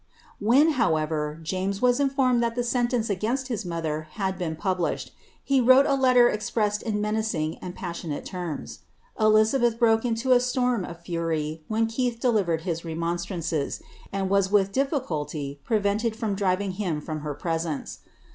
[0.39, 5.11] When, however, James was inibia that the sentence against his mother had been published,
[5.43, 8.79] he wrote ali tcr expresBed in menacing and paBsioiiaLe terms.
[9.19, 13.73] Elizabeth broke a a storm of fury when Keith delivered his rem ons Iran cee,
[14.11, 16.17] and was«) dilEculiy prevented froii
[16.97, 17.99] ''*'~ from her presence.